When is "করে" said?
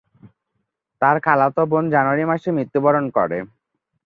3.17-3.37